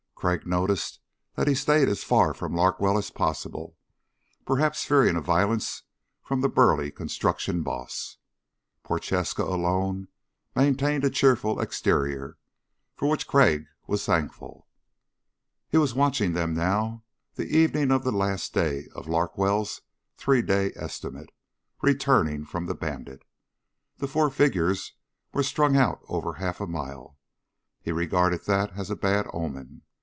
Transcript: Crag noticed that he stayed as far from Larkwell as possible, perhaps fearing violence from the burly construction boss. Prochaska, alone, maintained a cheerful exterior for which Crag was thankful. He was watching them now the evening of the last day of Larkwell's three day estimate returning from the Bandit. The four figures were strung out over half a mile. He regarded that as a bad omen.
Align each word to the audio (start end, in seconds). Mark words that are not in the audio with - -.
Crag 0.21 0.45
noticed 0.45 0.99
that 1.33 1.47
he 1.47 1.55
stayed 1.55 1.89
as 1.89 2.03
far 2.03 2.35
from 2.35 2.53
Larkwell 2.53 2.95
as 2.95 3.09
possible, 3.09 3.75
perhaps 4.45 4.85
fearing 4.85 5.19
violence 5.19 5.81
from 6.21 6.41
the 6.41 6.47
burly 6.47 6.91
construction 6.91 7.63
boss. 7.63 8.17
Prochaska, 8.83 9.41
alone, 9.41 10.09
maintained 10.55 11.03
a 11.03 11.09
cheerful 11.09 11.59
exterior 11.59 12.37
for 12.95 13.09
which 13.09 13.25
Crag 13.25 13.65
was 13.87 14.05
thankful. 14.05 14.67
He 15.67 15.79
was 15.79 15.95
watching 15.95 16.33
them 16.33 16.53
now 16.53 17.03
the 17.33 17.47
evening 17.57 17.89
of 17.89 18.03
the 18.03 18.11
last 18.11 18.53
day 18.53 18.89
of 18.93 19.07
Larkwell's 19.07 19.81
three 20.17 20.43
day 20.43 20.71
estimate 20.75 21.31
returning 21.81 22.45
from 22.45 22.67
the 22.67 22.75
Bandit. 22.75 23.23
The 23.97 24.07
four 24.07 24.29
figures 24.29 24.93
were 25.33 25.41
strung 25.41 25.75
out 25.75 26.01
over 26.09 26.33
half 26.35 26.61
a 26.61 26.67
mile. 26.67 27.17
He 27.81 27.91
regarded 27.91 28.45
that 28.45 28.77
as 28.77 28.91
a 28.91 28.95
bad 28.95 29.25
omen. 29.33 29.81